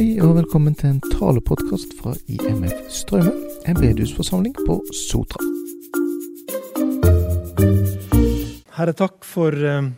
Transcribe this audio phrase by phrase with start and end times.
[0.00, 3.34] Hei og velkommen til en talepodkast fra IMF Strømmen,
[3.68, 5.44] en bedehusforsamling på Sotra.
[8.78, 9.90] Herre, takk for eh,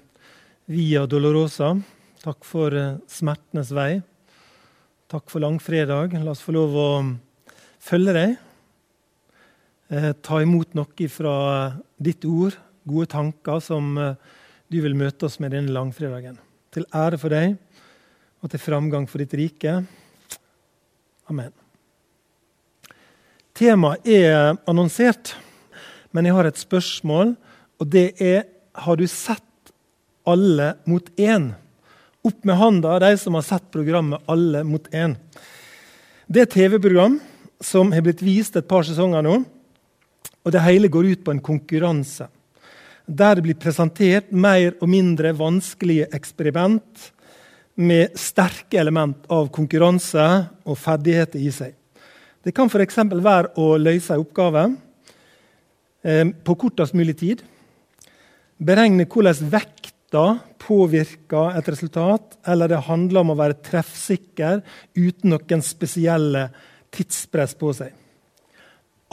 [0.74, 1.70] Via Dolorosa.
[2.24, 4.00] Takk for eh, smertenes vei.
[5.06, 6.18] Takk for langfredag.
[6.18, 6.90] La oss få lov å
[7.78, 8.36] følge deg.
[9.86, 11.36] Eh, ta imot noe fra
[12.02, 12.58] ditt ord,
[12.90, 13.94] gode tanker som
[14.66, 16.42] du vil møte oss med denne langfredagen.
[16.74, 17.54] Til ære for deg
[18.42, 19.78] og til framgang for ditt rike.
[21.30, 21.52] Amen.
[23.54, 25.36] Temaet er annonsert,
[26.10, 27.36] men jeg har et spørsmål,
[27.78, 29.72] og det er Har du sett
[30.24, 31.50] Alle mot én?
[32.24, 35.16] Opp med hånda, de som har sett programmet Alle mot én.
[36.26, 37.18] Det er et TV-program
[37.60, 39.42] som har blitt vist et par sesonger nå.
[40.42, 42.28] Og det hele går ut på en konkurranse.
[43.06, 47.12] Der det blir presentert mer og mindre vanskelige eksperiment
[47.82, 50.24] med sterke element av konkurranse
[50.64, 51.74] og ferdigheter i seg.
[52.42, 52.98] Det kan f.eks.
[53.12, 54.64] være å løse en oppgave
[56.02, 57.42] eh, på kortest mulig tid.
[58.62, 60.24] Beregne hvordan vekta
[60.62, 64.62] påvirker et resultat, eller det handler om å være treffsikker
[64.98, 66.48] uten noen spesielle
[66.92, 67.94] tidspress på seg.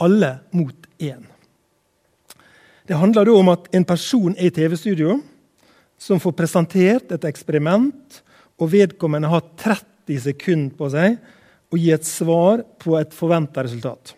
[0.00, 1.22] Alle mot én.
[2.86, 5.20] Det handler da om at en person er i TV-studio
[6.00, 8.20] som får presentert et eksperiment
[8.60, 11.16] og vedkommende har 30 sekunder på seg
[11.70, 14.14] å gi et svar på et forventa resultat.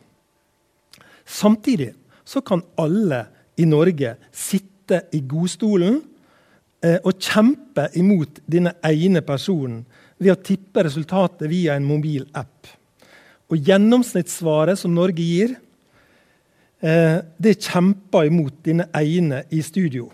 [1.28, 1.92] Samtidig
[2.24, 3.24] så kan alle
[3.60, 6.00] i Norge sitte i godstolen
[6.82, 9.82] eh, og kjempe imot denne ene personen
[10.22, 12.70] ved å tippe resultatet via en mobil app.
[13.52, 15.56] Og Gjennomsnittssvaret som Norge gir,
[16.80, 20.08] eh, det kjemper imot denne ene i studio.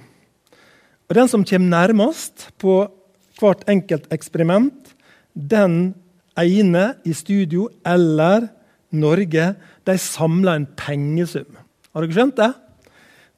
[1.09, 2.83] Og Den som kommer nærmest på
[3.39, 4.95] hvert enkelt eksperiment,
[5.35, 5.95] den
[6.39, 8.49] ene i studio eller
[8.95, 9.53] Norge,
[9.87, 11.49] de samler en pengesum.
[11.93, 12.53] Har dere skjønt det?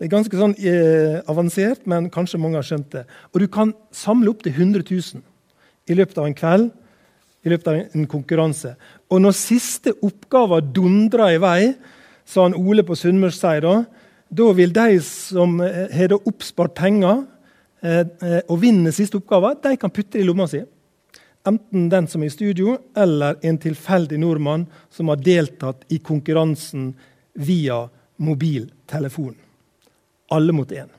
[0.01, 3.03] Det er ganske sånn eh, avansert, men kanskje mange har skjønt det.
[3.35, 5.21] Og du kan samle opp til 100 000
[5.91, 6.71] i løpet av en kveld,
[7.45, 8.75] i løpet av en konkurranse.
[9.13, 11.61] Og når siste oppgave dundrer i vei,
[12.25, 13.75] sa han Ole på Sunnmøre sier da,
[14.31, 17.25] da vil de som eh, har oppspart penger,
[17.81, 20.61] og vinner siste oppgave, de kan putte det i lomma si.
[21.49, 26.91] Enten den som er i studio, eller en tilfeldig nordmann som har deltatt i konkurransen
[27.33, 27.87] via
[28.21, 29.35] mobiltelefon.
[30.31, 30.91] Alle mot én.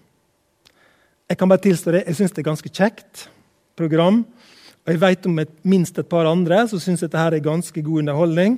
[1.30, 2.04] Jeg kan bare tilstå det.
[2.08, 3.28] Jeg syns det er ganske kjekt
[3.80, 4.24] program.
[4.82, 8.02] Og jeg vet om et, minst et par andre som syns dette er ganske god
[8.02, 8.58] underholdning.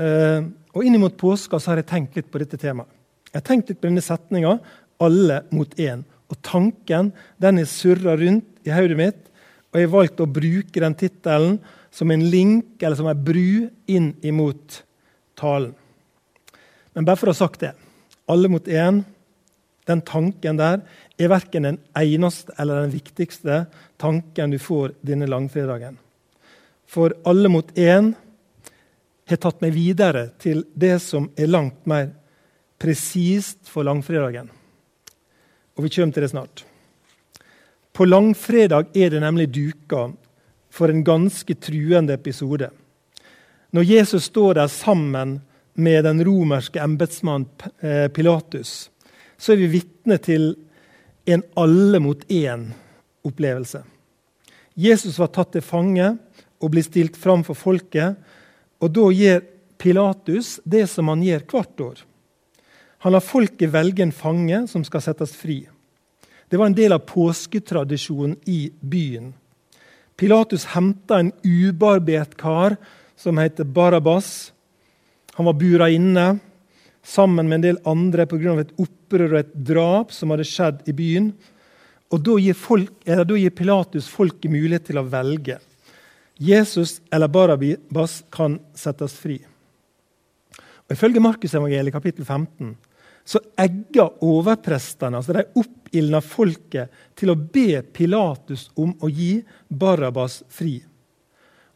[0.00, 2.88] Uh, og innimot påska så har jeg tenkt litt på dette temaet.
[3.28, 4.58] Jeg har tenkt litt på denne setninga
[5.00, 6.04] 'alle mot én'.
[6.32, 7.12] Og tanken
[7.42, 9.20] den er surra rundt i hodet mitt,
[9.72, 11.58] og jeg har valgt å bruke den tittelen
[11.92, 14.80] som en link eller som en bru inn imot
[15.38, 15.74] talen.
[16.92, 17.72] Men bare for å ha sagt det
[18.30, 19.02] alle mot én,
[19.88, 20.84] den tanken der,
[21.18, 23.64] er verken den eneste eller den viktigste
[24.00, 25.98] tanken du får denne langfredagen.
[26.86, 28.12] For alle mot én
[29.28, 32.12] har tatt meg videre til det som er langt mer
[32.80, 34.50] presist for langfredagen
[35.76, 36.64] og vi kommer til det snart.
[37.92, 40.10] På langfredag er det nemlig duka
[40.72, 42.70] for en ganske truende episode.
[43.72, 45.40] Når Jesus står der sammen
[45.74, 47.48] med den romerske embetsmannen
[47.80, 48.90] eh, Pilatus,
[49.36, 50.54] så er vi vitne til
[51.24, 53.82] en alle mot én-opplevelse.
[54.74, 56.14] Jesus var tatt til fange
[56.62, 58.16] og blir stilt fram for folket.
[58.80, 59.42] Og da gjør
[59.82, 62.02] Pilatus det som han gjør hvert år.
[63.02, 65.64] Han lar folket velge en fange som skal settes fri.
[66.46, 69.32] Det var en del av påsketradisjonen i byen.
[70.14, 72.76] Pilatus henta en ubarbert kar
[73.18, 74.52] som heter Barabas.
[75.34, 76.36] Han var bura inne
[77.02, 78.60] sammen med en del andre pga.
[78.60, 81.32] et opprør og et drap som hadde skjedd i byen.
[82.12, 85.58] Og Da gir, folk, da gir Pilatus folket mulighet til å velge.
[86.38, 89.40] Jesus eller Barabas kan settes fri.
[90.86, 92.76] Og Ifølge Markusevangeliet kapittel 15
[93.24, 99.36] så egga overprestene, altså de oppildna folket, til å be Pilatus om å gi
[99.68, 100.80] Barabas fri.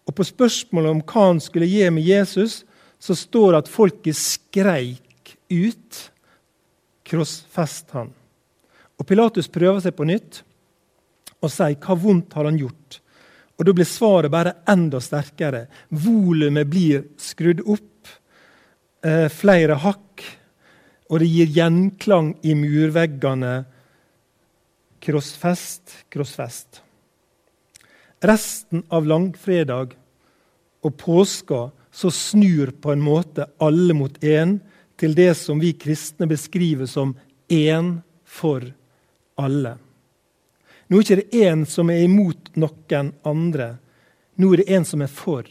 [0.06, 2.64] Og På spørsmålet om hva han skulle gi med Jesus,
[2.98, 6.10] så står det at folket skreik ut
[7.06, 8.14] 'krossfest han'.
[8.98, 10.43] Og Pilatus prøver seg på nytt
[11.43, 13.00] og sier 'hva vondt har han gjort'?
[13.58, 15.66] Og Da blir svaret bare enda sterkere.
[15.88, 18.08] Volumet blir skrudd opp.
[19.02, 20.25] Eh, flere hakk
[21.11, 23.55] og det gir gjenklang i murveggene.
[25.03, 26.82] Krossfest, krossfest.
[28.26, 29.94] Resten av langfredag
[30.87, 34.58] Og påska så snur på en måte alle mot én
[34.97, 37.17] til det som vi kristne beskriver som
[37.49, 38.62] én for
[39.35, 39.73] alle.
[40.87, 43.79] Nå er det ikke én som er imot noen andre.
[44.38, 45.49] Nå er det en som er for.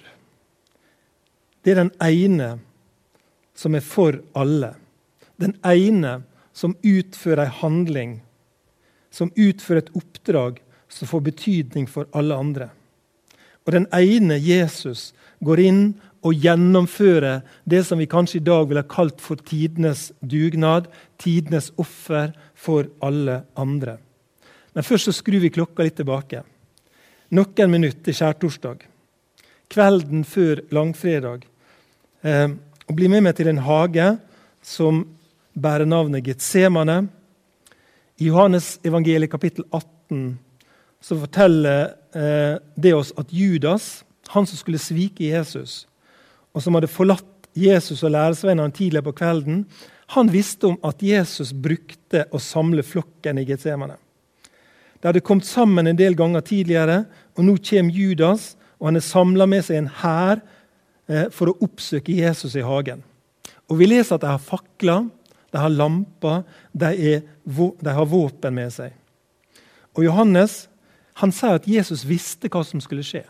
[1.63, 2.49] Det er den ene
[3.57, 4.75] som er for alle.
[5.41, 6.21] Den ene
[6.55, 8.13] som utfører en handling,
[9.11, 10.61] som utfører et oppdrag
[10.91, 12.69] som får betydning for alle andre.
[13.65, 15.11] Og den ene, Jesus,
[15.43, 15.81] går inn
[16.25, 20.87] og gjennomfører det som vi kanskje i dag ville kalt for tidenes dugnad,
[21.21, 23.97] tidenes offer for alle andre.
[24.73, 26.43] Men først så skrur vi klokka litt tilbake.
[27.35, 28.85] Noen minutter til skjærtorsdag.
[29.71, 31.45] Kvelden før langfredag.
[32.21, 32.49] Eh,
[32.85, 34.11] og Bli med meg til en hage
[34.65, 35.03] som
[35.55, 37.07] bærer navnet Getsemane.
[38.19, 40.37] I Johannes evangeliet kapittel 18
[41.01, 44.03] så forteller eh, det oss at Judas,
[44.33, 45.85] han som skulle svike Jesus,
[46.55, 49.65] og som hadde forlatt Jesus og læresvennene tidligere på kvelden,
[50.15, 53.97] han visste om at Jesus brukte å samle flokken i Getsemane.
[54.99, 57.03] De hadde kommet sammen en del ganger tidligere,
[57.37, 60.41] og nå kommer Judas, og han har samla med seg en hær
[61.07, 63.03] eh, for å oppsøke Jesus i hagen.
[63.69, 65.07] Og Vi leser at de har fakler,
[65.55, 66.43] de har lamper,
[66.75, 67.21] de, er,
[67.79, 68.91] de har våpen med seg.
[69.95, 70.65] Og Johannes
[71.21, 73.23] han sier at Jesus visste hva som skulle skje.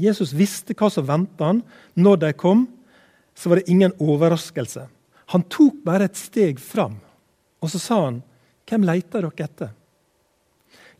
[0.00, 1.60] Jesus visste hva som ventet han.
[1.94, 2.66] Når de kom,
[3.38, 4.88] så var det ingen overraskelse.
[5.30, 6.98] Han tok bare et steg fram,
[7.62, 8.22] og så sa han,
[8.66, 9.74] 'Hvem leiter dere etter?'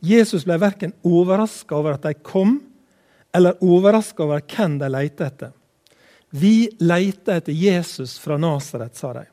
[0.01, 2.61] Jesus ble verken overraska over at de kom,
[3.33, 5.51] eller overraska over hvem de leita etter.
[6.29, 9.25] Vi leita etter Jesus fra Nasaret, sa de.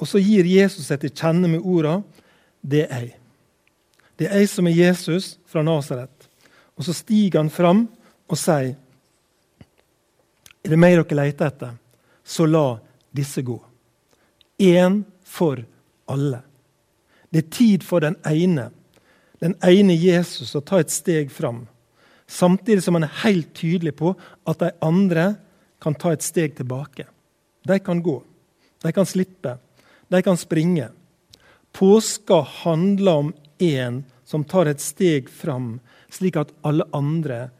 [0.00, 2.02] Og så gir Jesus seg til kjenne med orda
[2.62, 3.20] 'Det er jeg'.
[4.18, 6.28] Det er jeg som er Jesus fra Nasaret.
[6.76, 7.88] Og så stiger han fram
[8.28, 8.76] og sier,
[10.64, 11.76] 'Er det meg dere leter etter,
[12.24, 12.78] så la
[13.14, 13.62] disse gå.'
[14.58, 15.64] Én for
[16.08, 16.42] alle.
[17.30, 18.70] Det er tid for den ene,
[19.40, 21.66] den ene Jesus, å ta et steg fram.
[22.26, 24.14] Samtidig som han er helt tydelig på
[24.46, 25.36] at de andre
[25.82, 27.04] kan ta et steg tilbake.
[27.66, 28.22] De kan gå.
[28.82, 29.58] De kan slippe.
[30.08, 30.88] De kan springe.
[31.72, 37.50] Påska handler om én som tar et steg fram, slik at alle andre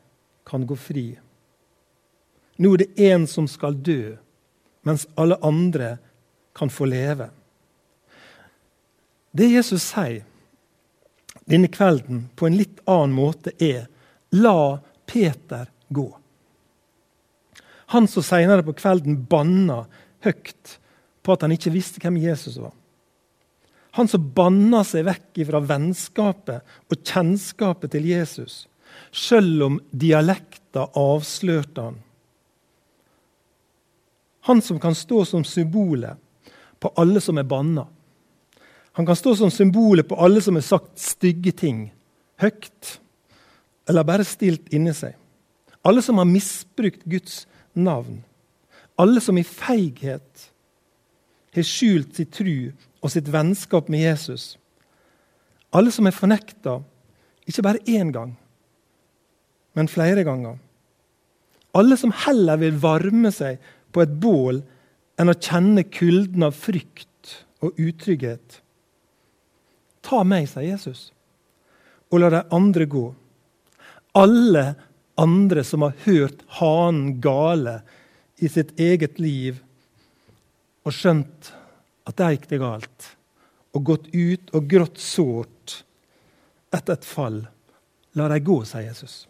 [0.47, 1.19] kan gå fri.
[2.57, 4.17] Nå er det én som skal dø,
[4.83, 5.97] mens alle andre
[6.57, 7.29] kan få leve.
[9.37, 10.25] Det Jesus sier
[11.47, 13.87] denne kvelden på en litt annen måte, er
[14.35, 16.09] la Peter gå.
[17.95, 19.85] Han som senere på kvelden banna
[20.25, 20.79] høyt
[21.27, 22.75] på at han ikke visste hvem Jesus var.
[23.99, 28.67] Han som banna seg vekk fra vennskapet og kjennskapet til Jesus,
[29.11, 31.99] sjøl om dialekta avslørte han.
[34.47, 36.21] Han som kan stå som symbolet
[36.79, 37.87] på alle som er banna.
[38.97, 41.87] Han kan stå som symbolet på alle som har sagt stygge ting
[42.41, 42.99] høyt,
[43.89, 45.17] eller bare stilt inni seg.
[45.87, 47.45] Alle som har misbrukt Guds
[47.75, 48.23] navn.
[48.99, 50.51] Alle som i feighet
[51.63, 52.57] har skjult sin tru
[53.03, 54.55] og sitt vennskap med Jesus.
[55.77, 56.81] Alle som er fornekta,
[57.47, 58.35] ikke bare én gang,
[59.77, 60.57] men flere ganger.
[61.77, 63.61] Alle som heller vil varme seg
[63.93, 64.63] på et bål
[65.21, 68.61] enn å kjenne kulden av frykt og utrygghet.
[70.07, 71.11] Ta meg, sier Jesus,
[72.13, 73.07] og la de andre gå.
[74.17, 74.67] Alle
[75.21, 77.81] andre som har hørt hanen gale
[78.41, 79.63] i sitt eget liv
[80.87, 81.53] og skjønt
[82.07, 83.13] at der gikk det galt,
[83.75, 85.81] og gått ut og grått sårt
[86.75, 87.41] etter et fall.
[88.17, 89.25] La dem gå, sier Jesus.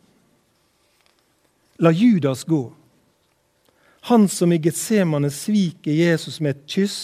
[1.82, 2.62] La Judas gå.
[4.12, 7.00] Han som i Getsemane sviker Jesus med et kyss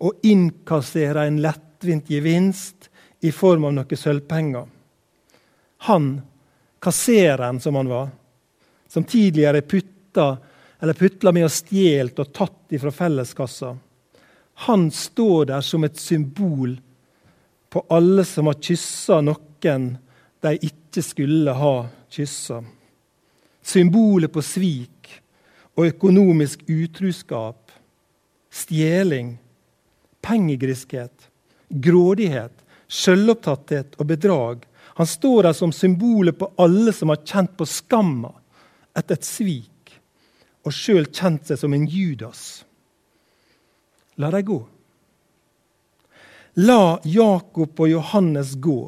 [0.00, 2.88] og innkasserer en lettvint gevinst
[3.24, 4.64] i form av noen sølvpenger.
[5.90, 6.08] Han,
[6.80, 8.08] kassereren som han var,
[8.88, 10.36] som tidligere putta
[10.84, 13.72] eller putla med og stjålet og tatt ifra felleskassa
[14.54, 16.76] han står der som et symbol
[17.70, 19.88] på alle som har kyssa noen
[20.44, 21.74] de ikke skulle ha
[22.12, 22.60] kyssa.
[23.64, 25.10] Symbolet på svik
[25.74, 27.72] og økonomisk utruskap,
[28.52, 29.38] stjeling,
[30.22, 31.30] pengegriskhet,
[31.68, 32.52] grådighet,
[32.86, 34.62] sjølopptatthet og bedrag.
[35.00, 38.30] Han står der som symbolet på alle som har kjent på skamma
[38.94, 39.73] etter et svik,
[40.64, 42.64] og sjøl kjent seg som en Judas.
[44.20, 44.60] La dem gå.
[46.64, 48.78] La Jakob og Johannes gå,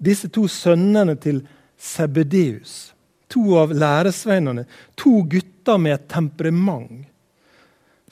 [0.00, 1.44] disse to sønnene til
[1.76, 2.92] Sebedeus.
[3.32, 7.06] to av læresveinene, to gutter med et temperament,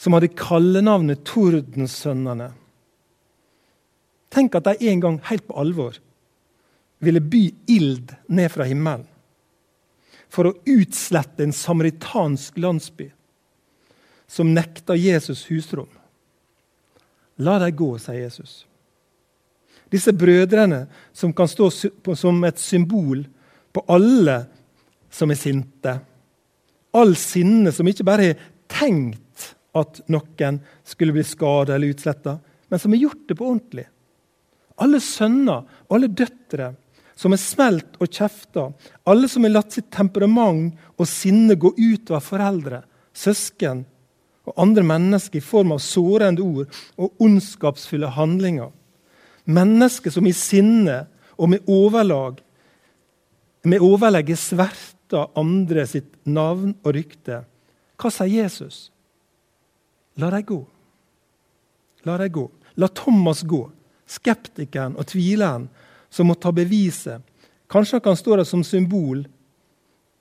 [0.01, 2.47] som hadde kallenavnet Tordensønnene.
[4.33, 5.99] Tenk at de en gang, helt på alvor,
[7.05, 9.10] ville by ild ned fra himmelen
[10.31, 13.11] for å utslette en samaritansk landsby
[14.31, 15.91] som nekta Jesus husrom.
[17.43, 18.65] La dem gå, sier Jesus.
[19.91, 21.67] Disse brødrene som kan stå
[22.15, 23.25] som et symbol
[23.75, 24.45] på alle
[25.11, 25.97] som er sinte.
[26.95, 32.37] All sinne som ikke bare har tenkt at noen skulle bli skada eller utsletta,
[32.71, 33.87] men som har gjort det på ordentlig.
[34.81, 36.71] Alle sønner alle døtre
[37.21, 38.71] som er smelt og kjefta.
[39.05, 43.85] Alle som har latt sitt temperament og sinne gå utover foreldre, søsken
[44.49, 48.71] og andre mennesker i form av sårende ord og ondskapsfulle handlinger.
[49.45, 51.03] Mennesker som i sinne
[51.37, 52.41] og med overlag
[53.69, 57.43] med overlegget sverter andre sitt navn og rykte.
[58.01, 58.89] Hva sier Jesus?
[60.17, 60.61] La dem gå.
[62.09, 62.47] La dem gå.
[62.81, 63.67] La Thomas gå,
[64.09, 65.67] skeptikeren og tvileren
[66.11, 67.23] som må ta beviset.
[67.71, 69.25] Kanskje han kan stå der som symbol,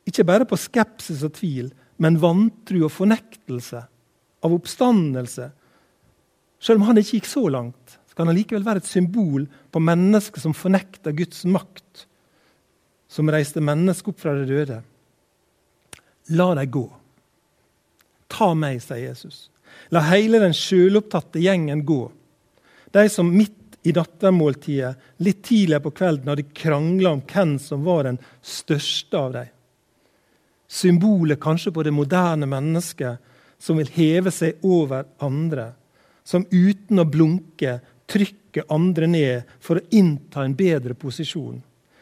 [0.09, 3.81] ikke bare på skepsis og tvil, men vantru og fornektelse
[4.45, 5.49] av oppstandelse.
[6.59, 9.81] Selv om han ikke gikk så langt, så kan han likevel være et symbol på
[9.83, 12.05] mennesket som fornekter Guds makt,
[13.09, 14.81] som reiste mennesket opp fra de døde.
[16.37, 16.85] La dem gå.
[18.29, 19.47] Ta meg, sier Jesus.
[19.93, 22.03] La hele den sjølopptatte gjengen gå.
[22.93, 28.03] De som midt i nattermåltidet litt tidligere på kvelden hadde krangla om hvem som var
[28.03, 29.53] den største av dem.
[30.69, 33.23] Symbolet kanskje på det moderne mennesket
[33.59, 35.71] som vil heve seg over andre.
[36.23, 41.57] Som uten å blunke trykker andre ned for å innta en bedre posisjon.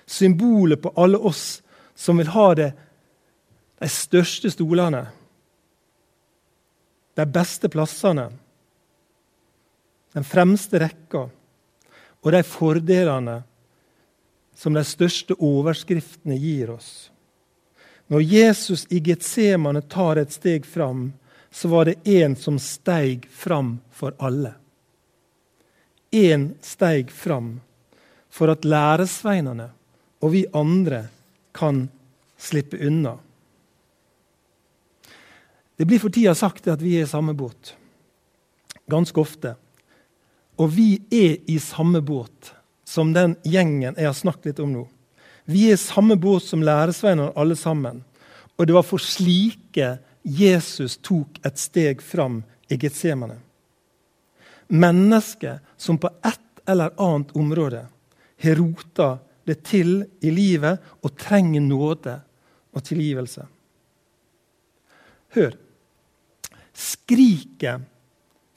[0.06, 1.62] Symbolet på alle oss
[1.96, 2.72] som vil ha det,
[3.78, 5.06] de største stolene.
[7.18, 8.28] De beste plassene.
[10.14, 11.28] Den fremste rekka
[12.24, 13.42] og de fordelene
[14.58, 17.12] som de største overskriftene gir oss.
[18.08, 21.12] Når Jesus i Getsemane tar et steg fram,
[21.52, 24.54] så var det én som steig fram for alle.
[26.12, 27.60] Én steig fram
[28.30, 29.70] for at læresveinene
[30.24, 31.08] og vi andre
[31.54, 31.88] kan
[32.38, 33.18] slippe unna.
[35.78, 37.76] Det blir for tida sagt at vi er i samme båt.
[38.90, 39.54] Ganske ofte.
[40.58, 42.54] Og vi er i samme båt
[42.88, 44.86] som den gjengen jeg har snakket litt om nå.
[45.48, 48.02] Vi er i samme båt som læresveinene alle sammen.
[48.58, 49.98] Og det var for slike
[50.28, 53.38] Jesus tok et steg fram i Getsemane.
[54.68, 57.86] Mennesker som på et eller annet område
[58.44, 59.14] har rota
[59.48, 62.18] det til i livet og trenger nåde
[62.76, 63.46] og tilgivelse.
[65.38, 65.56] Hør.
[66.78, 67.86] Skriket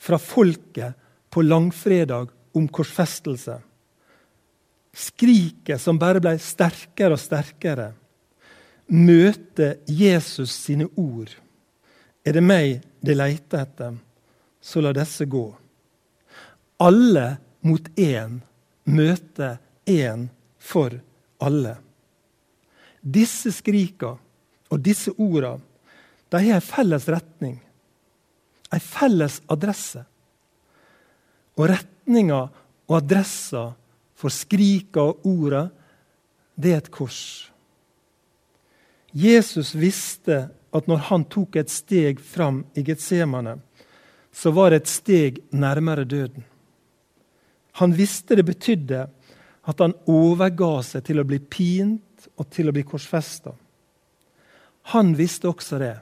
[0.00, 0.97] fra folket
[1.31, 3.61] på langfredag om korsfestelse.
[4.93, 7.93] Skriket som bare ble sterkere og sterkere.
[8.91, 11.31] Møte Jesus sine ord.
[12.27, 13.95] Er det meg de leter etter,
[14.61, 15.47] så la disse gå.
[16.83, 17.27] Alle
[17.63, 18.41] mot én.
[18.91, 19.55] Møte
[19.87, 20.27] én
[20.59, 20.97] for
[21.39, 21.77] alle.
[23.01, 24.17] Disse skrika
[24.71, 25.57] og disse orda
[26.31, 27.57] de har en felles retning,
[28.71, 30.05] en felles adresse.
[31.59, 32.40] Og retninga
[32.90, 33.71] og adressa
[34.19, 35.69] for skrika og orda,
[36.61, 37.50] det er et kors.
[39.16, 43.57] Jesus visste at når han tok et steg fram i Getsemane,
[44.30, 46.45] så var det et steg nærmere døden.
[47.80, 49.07] Han visste det betydde
[49.71, 53.52] at han overga seg til å bli pint og til å bli korsfesta.
[54.95, 55.97] Han visste også det,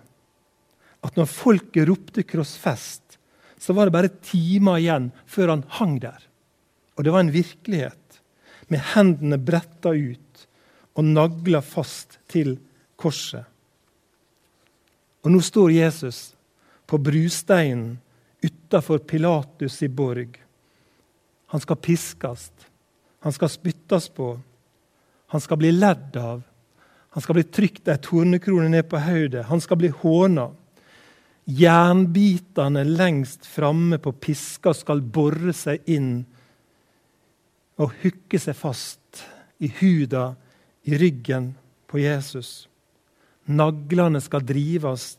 [1.05, 3.18] at når folket ropte 'krossfest',
[3.59, 6.19] så var det bare timer igjen før han hang der.
[6.97, 8.21] Og det var en virkelighet,
[8.69, 10.43] med hendene bretta ut
[10.99, 12.57] og nagla fast til
[13.01, 13.47] korset.
[15.25, 16.19] Og nå står Jesus
[16.89, 17.97] på brusteinen
[18.45, 20.37] utafor Pilatus i borg.
[21.49, 22.51] Han skal piskes,
[23.25, 24.35] han skal spyttes på,
[25.33, 26.45] han skal bli ledd av.
[27.17, 30.51] Han skal bli trykt ei tornekrone ned på hodet, han skal bli håna.
[31.49, 36.13] Jernbitene lengst framme på piska skal bore seg inn
[37.81, 39.23] og hooke seg fast
[39.65, 40.35] i huda,
[40.85, 41.55] i ryggen
[41.89, 42.69] på Jesus.
[43.49, 45.15] Naglene skal drives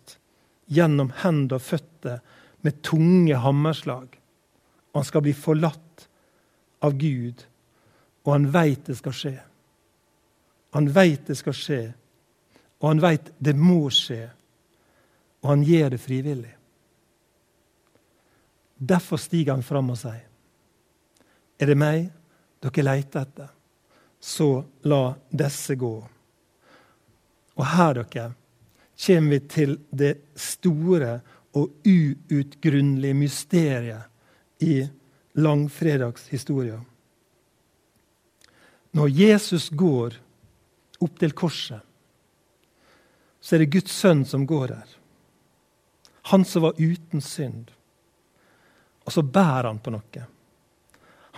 [0.69, 2.21] gjennom hender og føtter
[2.61, 4.07] med tunge hammerslag.
[4.93, 6.05] Han skal bli forlatt
[6.85, 7.41] av Gud,
[8.25, 9.37] og han veit det skal skje.
[10.77, 11.83] Han veit det skal skje.
[12.79, 14.29] og han veit det må skje.
[15.41, 16.55] Og han gjør det frivillig.
[18.79, 20.25] Derfor stiger han fram og sier,
[21.59, 22.05] er det meg
[22.63, 23.49] dere leter etter,
[24.19, 25.95] så la disse gå.
[27.59, 28.29] Og her, dere,
[28.99, 31.19] kommer vi til det store
[31.59, 34.87] og uutgrunnelige mysteriet i
[35.39, 36.79] langfredagshistoria.
[38.91, 40.15] Når Jesus går
[40.99, 41.83] opp til korset,
[43.39, 44.98] så er det Guds sønn som går der.
[46.21, 47.71] Han som var uten synd.
[49.05, 50.25] Og så bærer han på noe.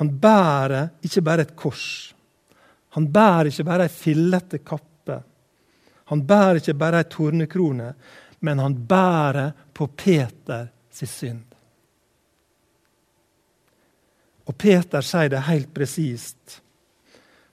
[0.02, 2.14] Han bærer ikke bare et kors.
[2.98, 5.22] Han bærer ikke bare ei fillete kappe.
[6.12, 7.94] Han bærer ikke bare ei tornekrone,
[8.40, 11.46] men han bærer på Peter sin synd.
[14.50, 16.62] Og Peter sier det helt presist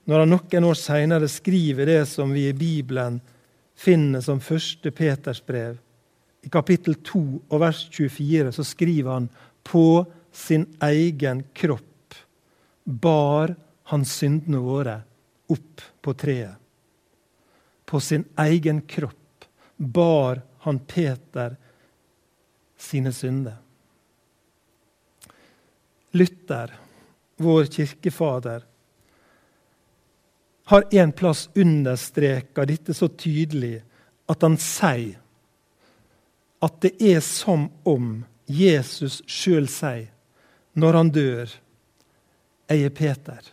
[0.09, 3.19] når han noen år seinere skriver det som vi i Bibelen
[3.77, 5.77] finner som første Peters brev.
[6.43, 9.29] I kapittel 2 og vers 24 så skriver han
[9.67, 11.85] på sin egen kropp
[12.89, 14.95] bar han syndene våre
[15.53, 16.57] opp på treet.
[17.85, 19.45] På sin egen kropp
[19.77, 21.57] bar han Peter
[22.77, 23.57] sine synder.
[26.11, 26.73] Luther,
[27.37, 28.65] vår kirkefader,
[30.65, 33.79] har en plass understreka dette så tydelig
[34.29, 35.21] at han sier
[36.61, 40.09] at det er som om Jesus sjøl sier
[40.79, 41.51] når han dør,
[42.69, 43.51] 'Jeg er Peter'.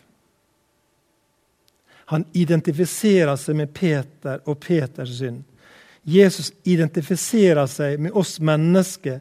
[2.05, 5.43] Han identifiserer seg med Peter og Peters synd.
[6.03, 9.19] Jesus identifiserer seg med oss mennesker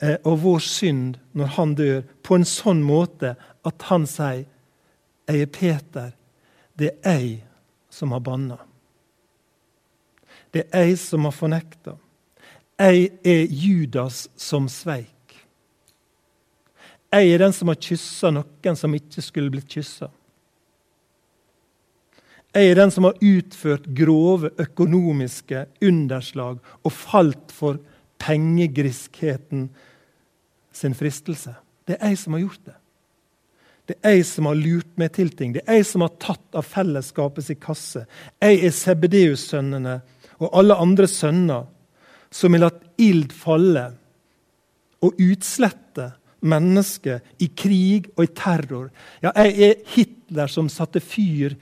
[0.00, 3.34] eh, og vår synd når han dør, på en sånn måte
[3.64, 4.46] at han sier
[5.26, 6.12] 'Jeg er Peter',
[6.78, 7.42] det er jeg
[7.90, 8.58] som har banna.
[10.50, 11.96] Det er jeg som har fornekta.
[12.80, 15.34] Jeg er Judas som sveik.
[17.12, 20.08] Jeg er den som har kyssa noen som ikke skulle blitt kyssa.
[22.54, 27.82] Jeg er den som har utført grove økonomiske underslag og falt for
[28.20, 29.68] pengegriskheten
[30.72, 31.52] sin fristelse.
[31.86, 32.76] Det er jeg som har gjort det.
[33.90, 35.52] Det er jeg som har lurt meg til ting.
[35.52, 38.06] Det er jeg som har tatt av fellesskapets kasse.
[38.40, 39.98] Jeg er Sebedeus-sønnene
[40.40, 41.68] og alle andre sønner
[42.30, 43.86] som har latt ild falle
[45.00, 48.88] og utslette mennesker i krig og i terror.
[49.22, 51.56] Ja, jeg er Hitler som satte fyr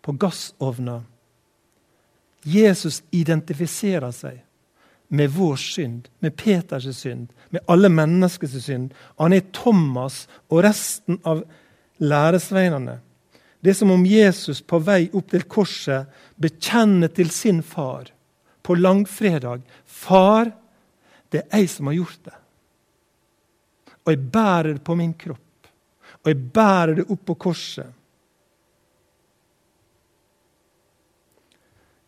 [0.00, 1.02] på gassovner.
[2.46, 4.38] Jesus identifiserer seg
[5.12, 8.94] med vår synd, med Peters synd, med alle menneskers synd.
[9.18, 11.42] Han er Thomas og resten av
[12.00, 13.00] læresveinene.
[13.60, 16.08] Det er som om Jesus på vei opp til korset
[16.40, 18.08] bekjenner til sin far
[18.62, 20.50] på langfredag Far,
[21.30, 22.36] det er jeg som har gjort det.
[24.04, 25.68] Og jeg bærer det på min kropp.
[26.20, 27.86] Og jeg bærer det opp på korset.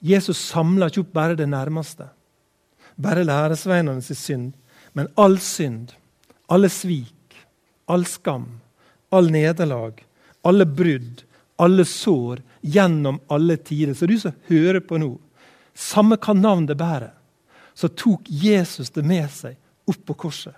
[0.03, 2.09] Jesus samler ikke opp bare det nærmeste
[2.97, 4.53] bare læresveinene sin synd,
[4.93, 5.95] men all synd,
[6.49, 7.37] alle svik,
[7.89, 8.47] all skam,
[9.13, 10.03] all nederlag,
[10.45, 11.23] alle brudd,
[11.63, 13.95] alle sår gjennom alle tider.
[13.95, 15.15] Så du som hører på nå,
[15.75, 17.13] samme hva navn det bærer,
[17.75, 19.57] så tok Jesus det med seg
[19.89, 20.55] opp på korset.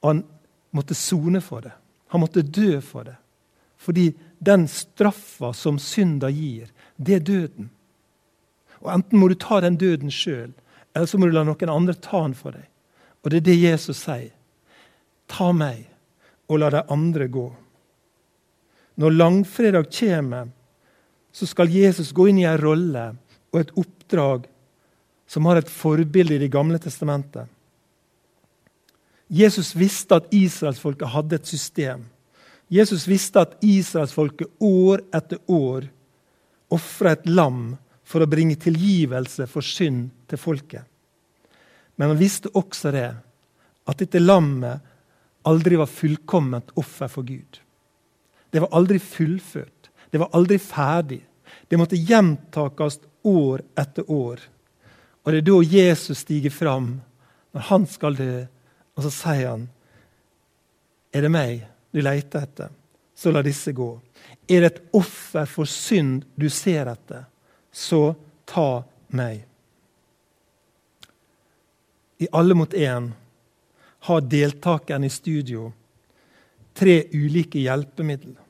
[0.00, 0.22] Og han
[0.76, 1.74] måtte sone for det.
[2.12, 3.16] Han måtte dø for det.
[3.76, 7.68] Fordi den straffa som synda gir, det er døden.
[8.80, 10.52] Og Enten må du ta den døden sjøl,
[10.94, 12.64] eller så må du la noen andre ta den for deg.
[13.24, 14.32] Og det er det Jesus sier.
[15.26, 15.88] Ta meg,
[16.46, 17.48] og la de andre gå.
[18.96, 20.52] Når langfredag kommer,
[21.32, 23.08] så skal Jesus gå inn i en rolle
[23.56, 24.46] og et oppdrag
[25.26, 27.48] som har et forbilde i Det gamle testamentet.
[29.26, 32.04] Jesus visste at israelsfolket hadde et system.
[32.70, 35.88] Jesus visste at israelsfolket år etter år
[36.70, 37.74] ofra et lam
[38.06, 40.84] for å bringe tilgivelse for synd til folket.
[41.96, 43.08] Men han visste også det,
[43.86, 44.82] at dette lammet
[45.46, 47.60] aldri var fullkomment offer for Gud.
[48.50, 49.90] Det var aldri fullført.
[50.10, 51.20] Det var aldri ferdig.
[51.66, 54.40] Det måtte gjentakes år etter år.
[55.24, 57.00] Og det er da Jesus stiger fram,
[57.52, 58.34] når han skal dø,
[58.96, 59.68] og så sier han
[61.12, 62.74] Er det meg du leter etter?
[63.16, 63.94] Så la disse gå.
[64.48, 67.24] Er det et offer for synd du ser etter?
[67.76, 69.44] så ta meg.
[72.18, 73.10] I Alle mot én
[74.00, 75.72] har deltakeren i studio
[76.72, 78.40] tre ulike hjelpemidler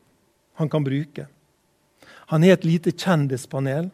[0.61, 1.27] han kan bruke.
[2.31, 3.91] Han har et lite kjendispanel,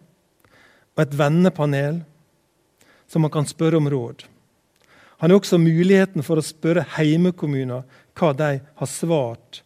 [0.96, 2.02] og et vennepanel
[3.08, 4.24] som man kan spørre om råd.
[5.22, 7.84] Han har også muligheten for å spørre heimekommuner
[8.18, 9.62] hva de har svart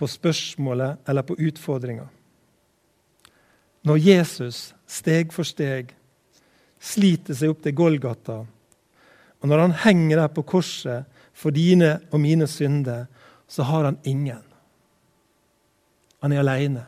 [0.00, 2.06] på spørsmålet eller på utfordringa.
[3.84, 5.92] Når Jesus steg for steg
[6.80, 8.38] sliter seg opp til Golgata,
[9.44, 11.04] og når han henger der på korset
[11.36, 13.04] for dine og mine synder,
[13.44, 14.40] så har han ingen.
[16.24, 16.86] Han er alene.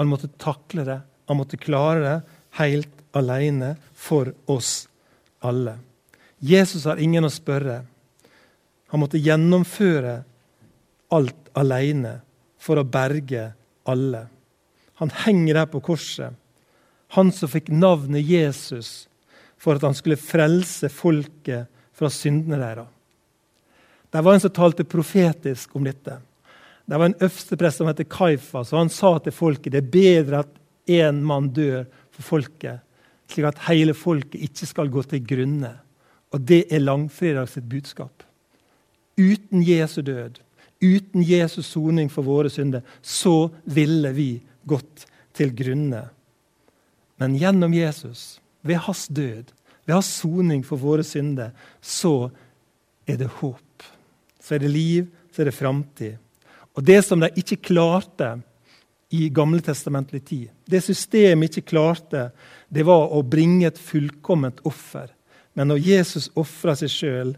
[0.00, 2.16] Han måtte takle det, han måtte klare det
[2.58, 4.88] helt alene for oss
[5.40, 5.78] alle.
[6.38, 7.82] Jesus har ingen å spørre.
[8.92, 10.16] Han måtte gjennomføre
[11.12, 12.18] alt alene
[12.60, 13.52] for å berge
[13.88, 14.26] alle.
[15.00, 16.34] Han henger der på korset.
[17.16, 19.06] Han som fikk navnet Jesus
[19.60, 22.90] for at han skulle frelse folket fra syndene deres.
[24.12, 26.18] Det var en som talte profetisk om dette.
[26.84, 30.42] Det var en øversteprest som het Kaifas, og han sa til folket det er bedre
[30.42, 30.58] at
[30.90, 32.82] én mann dør for folket,
[33.30, 35.72] slik at hele folket ikke skal gå til grunne.
[36.32, 38.24] Og det er langfredag sitt budskap.
[39.20, 40.40] Uten Jesu død,
[40.82, 44.30] uten Jesus soning for våre synder, så ville vi
[44.68, 46.06] gått til grunne.
[47.20, 49.52] Men gjennom Jesus, ved hans død,
[49.84, 52.30] ved hans soning for våre synder, så
[53.06, 53.86] er det håp.
[54.42, 56.16] Så er det liv, så er det framtid.
[56.72, 58.34] Og det som de ikke klarte
[59.12, 62.30] i gamletestamentlig tid, det systemet ikke klarte,
[62.72, 65.10] det var å bringe et fullkomment offer.
[65.52, 67.32] Men når Jesus ofrer seg sjøl,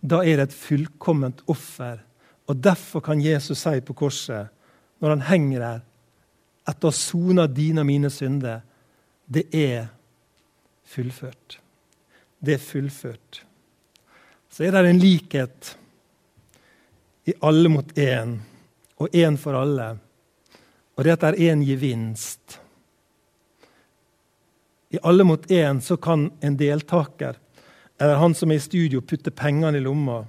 [0.00, 1.98] da er det et fullkomment offer.
[2.46, 4.52] Og Derfor kan Jesus si på korset,
[5.00, 5.80] når han henger der,
[6.70, 8.60] etter å ha sona dine og mine synder,
[9.26, 9.88] det er
[10.90, 11.58] fullført.
[12.38, 13.40] Det er fullført.
[14.50, 15.72] Så er det en likhet
[17.30, 18.36] i alle mot én,
[19.02, 19.92] og én for alle.
[21.00, 22.58] Og det er en gevinst.
[24.92, 27.38] I alle mot én så kan en deltaker
[28.00, 30.22] eller han som er i studio, putte pengene i lomma.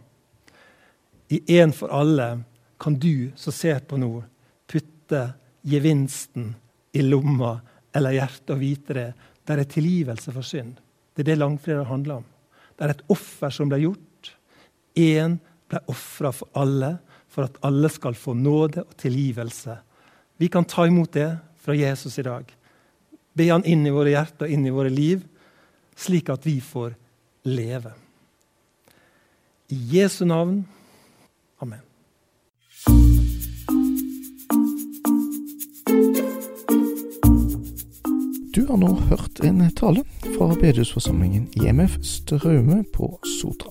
[1.31, 2.43] I én for alle
[2.79, 4.09] kan du som ser på nå,
[4.67, 5.21] putte
[5.67, 6.49] gevinsten
[6.91, 7.53] i lomma
[7.95, 9.05] eller hjertet og vite det.
[9.43, 10.75] Det er tilgivelse for synd.
[11.15, 12.27] Det er det langfredag handler om.
[12.75, 14.33] Det er et offer som ble gjort.
[14.99, 15.39] Én
[15.71, 16.97] ble ofra for alle,
[17.31, 19.79] for at alle skal få nåde og tilgivelse.
[20.41, 22.55] Vi kan ta imot det fra Jesus i dag.
[23.33, 25.21] Be han inn i våre hjerter inn i våre liv,
[25.93, 26.95] slik at vi får
[27.45, 27.91] leve.
[29.69, 30.63] I Jesu navn.
[31.61, 31.85] Amen.
[38.49, 43.70] Du har nå hørt en tale fra bedehusforsamlingen IMF Straume på Sotra.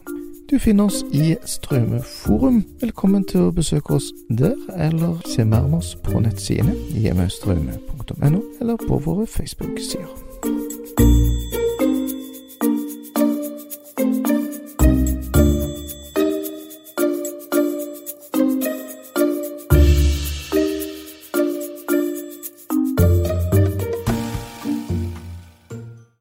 [0.51, 2.65] Du finner oss i Straumeforum.
[2.81, 8.83] Velkommen til å besøke oss der, eller se mer om oss på nettsidene hjemmestraume.no, eller
[8.89, 10.30] på våre Facebook-sider.